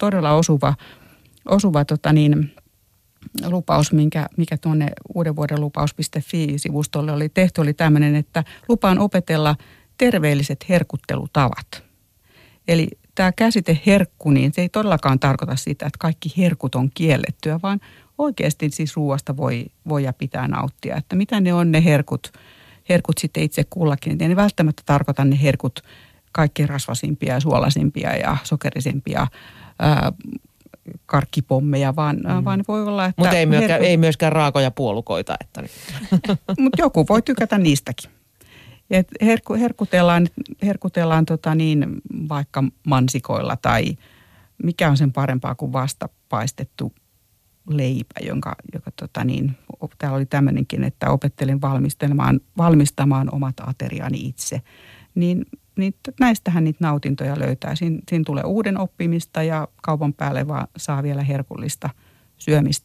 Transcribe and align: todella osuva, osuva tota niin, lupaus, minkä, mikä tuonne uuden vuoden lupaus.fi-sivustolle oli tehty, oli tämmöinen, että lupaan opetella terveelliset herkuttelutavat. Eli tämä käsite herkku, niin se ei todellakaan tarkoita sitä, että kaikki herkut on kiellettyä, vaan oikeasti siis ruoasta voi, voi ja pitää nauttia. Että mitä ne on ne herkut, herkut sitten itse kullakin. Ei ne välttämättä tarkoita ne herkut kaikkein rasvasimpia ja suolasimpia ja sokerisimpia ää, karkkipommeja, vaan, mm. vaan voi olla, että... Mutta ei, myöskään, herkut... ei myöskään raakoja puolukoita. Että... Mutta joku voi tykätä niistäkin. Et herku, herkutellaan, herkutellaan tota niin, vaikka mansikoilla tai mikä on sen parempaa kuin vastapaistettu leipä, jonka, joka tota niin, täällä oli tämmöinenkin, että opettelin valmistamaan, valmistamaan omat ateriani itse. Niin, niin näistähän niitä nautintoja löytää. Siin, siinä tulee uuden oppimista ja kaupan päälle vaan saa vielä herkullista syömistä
todella 0.00 0.32
osuva, 0.32 0.74
osuva 1.48 1.84
tota 1.84 2.12
niin, 2.12 2.54
lupaus, 3.46 3.92
minkä, 3.92 4.26
mikä 4.36 4.56
tuonne 4.56 4.86
uuden 5.14 5.36
vuoden 5.36 5.60
lupaus.fi-sivustolle 5.60 7.12
oli 7.12 7.28
tehty, 7.28 7.60
oli 7.60 7.74
tämmöinen, 7.74 8.14
että 8.14 8.44
lupaan 8.68 8.98
opetella 8.98 9.56
terveelliset 9.98 10.68
herkuttelutavat. 10.68 11.84
Eli 12.68 12.88
tämä 13.14 13.32
käsite 13.32 13.80
herkku, 13.86 14.30
niin 14.30 14.52
se 14.54 14.60
ei 14.60 14.68
todellakaan 14.68 15.20
tarkoita 15.20 15.56
sitä, 15.56 15.86
että 15.86 15.98
kaikki 15.98 16.32
herkut 16.36 16.74
on 16.74 16.90
kiellettyä, 16.94 17.60
vaan 17.62 17.80
oikeasti 18.18 18.70
siis 18.70 18.96
ruoasta 18.96 19.36
voi, 19.36 19.66
voi 19.88 20.04
ja 20.04 20.12
pitää 20.12 20.48
nauttia. 20.48 20.96
Että 20.96 21.16
mitä 21.16 21.40
ne 21.40 21.54
on 21.54 21.72
ne 21.72 21.84
herkut, 21.84 22.32
herkut 22.88 23.18
sitten 23.18 23.42
itse 23.42 23.64
kullakin. 23.70 24.22
Ei 24.22 24.28
ne 24.28 24.36
välttämättä 24.36 24.82
tarkoita 24.86 25.24
ne 25.24 25.38
herkut 25.42 25.82
kaikkein 26.32 26.68
rasvasimpia 26.68 27.34
ja 27.34 27.40
suolasimpia 27.40 28.16
ja 28.16 28.36
sokerisimpia 28.44 29.26
ää, 29.78 30.12
karkkipommeja, 31.06 31.96
vaan, 31.96 32.16
mm. 32.16 32.44
vaan 32.44 32.64
voi 32.68 32.82
olla, 32.82 33.04
että... 33.04 33.22
Mutta 33.22 33.36
ei, 33.36 33.46
myöskään, 33.46 33.70
herkut... 33.70 33.88
ei 33.88 33.96
myöskään 33.96 34.32
raakoja 34.32 34.70
puolukoita. 34.70 35.36
Että... 35.40 35.62
Mutta 36.62 36.82
joku 36.82 37.06
voi 37.08 37.22
tykätä 37.22 37.58
niistäkin. 37.58 38.10
Et 38.90 39.08
herku, 39.20 39.54
herkutellaan, 39.54 40.28
herkutellaan 40.62 41.26
tota 41.26 41.54
niin, 41.54 41.86
vaikka 42.28 42.64
mansikoilla 42.86 43.56
tai 43.56 43.96
mikä 44.62 44.90
on 44.90 44.96
sen 44.96 45.12
parempaa 45.12 45.54
kuin 45.54 45.72
vastapaistettu 45.72 46.92
leipä, 47.68 48.20
jonka, 48.22 48.54
joka 48.74 48.90
tota 48.96 49.24
niin, 49.24 49.56
täällä 49.98 50.16
oli 50.16 50.26
tämmöinenkin, 50.26 50.84
että 50.84 51.10
opettelin 51.10 51.60
valmistamaan, 51.60 52.40
valmistamaan 52.56 53.34
omat 53.34 53.54
ateriani 53.60 54.18
itse. 54.20 54.62
Niin, 55.14 55.46
niin 55.76 55.94
näistähän 56.20 56.64
niitä 56.64 56.78
nautintoja 56.80 57.38
löytää. 57.38 57.74
Siin, 57.74 58.02
siinä 58.08 58.24
tulee 58.26 58.44
uuden 58.44 58.78
oppimista 58.78 59.42
ja 59.42 59.68
kaupan 59.82 60.14
päälle 60.14 60.48
vaan 60.48 60.68
saa 60.76 61.02
vielä 61.02 61.22
herkullista 61.22 61.90
syömistä 62.36 62.78